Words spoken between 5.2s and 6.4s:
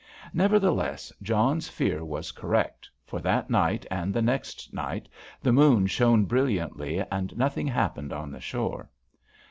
the moon shone